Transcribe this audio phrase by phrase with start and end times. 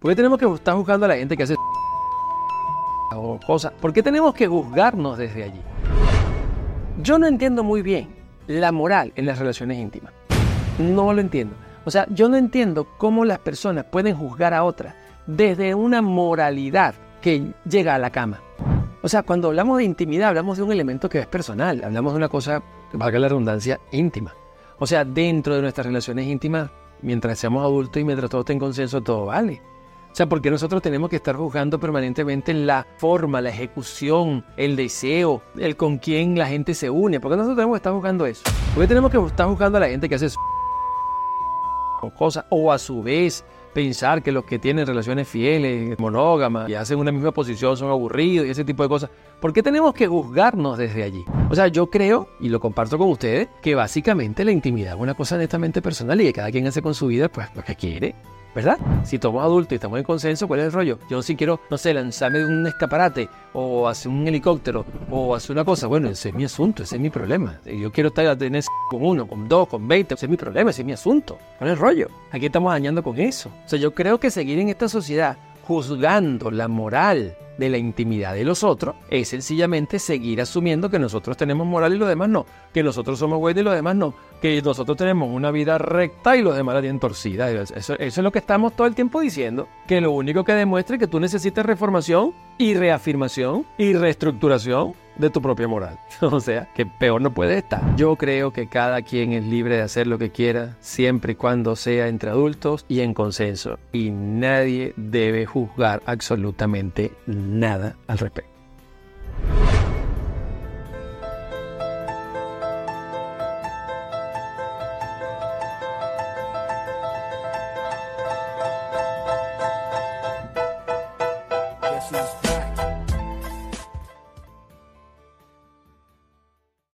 [0.00, 1.56] ¿Por qué tenemos que estar juzgando a la gente que hace
[3.10, 3.72] o cosas?
[3.80, 5.60] ¿Por qué tenemos que juzgarnos desde allí?
[7.02, 8.14] Yo no entiendo muy bien
[8.46, 10.12] la moral en las relaciones íntimas.
[10.78, 11.56] No lo entiendo.
[11.84, 14.94] O sea, yo no entiendo cómo las personas pueden juzgar a otras
[15.26, 18.40] desde una moralidad que llega a la cama.
[19.02, 22.18] O sea, cuando hablamos de intimidad, hablamos de un elemento que es personal, hablamos de
[22.18, 22.62] una cosa,
[22.92, 24.32] valga la redundancia, íntima.
[24.78, 26.70] O sea, dentro de nuestras relaciones íntimas,
[27.02, 29.60] mientras seamos adultos y mientras todo esté en consenso, todo vale.
[30.10, 35.42] O sea, porque nosotros tenemos que estar juzgando permanentemente la forma, la ejecución, el deseo,
[35.56, 37.20] el con quién la gente se une.
[37.20, 38.42] ¿Por qué nosotros tenemos que estar juzgando eso?
[38.74, 40.28] ¿Por qué tenemos que estar juzgando a la gente que hace
[42.16, 42.44] cosas?
[42.50, 47.12] O a su vez pensar que los que tienen relaciones fieles, monógamas y hacen una
[47.12, 49.10] misma posición son aburridos y ese tipo de cosas.
[49.40, 51.24] ¿Por qué tenemos que juzgarnos desde allí?
[51.50, 55.14] O sea, yo creo, y lo comparto con ustedes, que básicamente la intimidad es una
[55.14, 58.14] cosa netamente personal y que cada quien hace con su vida pues lo que quiere.
[58.54, 58.78] ¿verdad?
[59.04, 60.98] Si somos adultos y estamos en consenso, ¿cuál es el rollo?
[61.08, 65.52] Yo si quiero, no sé, lanzarme de un escaparate o hacer un helicóptero o hacer
[65.52, 67.60] una cosa, bueno, ese es mi asunto, ese es mi problema.
[67.64, 70.82] Yo quiero estar tener con uno, con dos, con veinte, ese es mi problema, ese
[70.82, 71.38] es mi asunto.
[71.58, 72.08] ¿Cuál es el rollo?
[72.32, 73.50] Aquí estamos dañando con eso.
[73.68, 78.32] O sea, yo creo que seguir en esta sociedad juzgando la moral de la intimidad
[78.32, 82.46] de los otros es sencillamente seguir asumiendo que nosotros tenemos moral y los demás no,
[82.72, 86.42] que nosotros somos buenos y los demás no, que nosotros tenemos una vida recta y
[86.42, 87.50] los demás la tienen torcida.
[87.50, 91.00] Eso, es lo que estamos todo el tiempo diciendo, que lo único que demuestra es
[91.00, 95.98] que tú necesitas reformación y reafirmación y reestructuración de tu propia moral.
[96.20, 97.96] O sea, que peor no puede estar.
[97.96, 101.74] Yo creo que cada quien es libre de hacer lo que quiera, siempre y cuando
[101.74, 103.78] sea entre adultos y en consenso.
[103.92, 108.57] Y nadie debe juzgar absolutamente nada al respecto.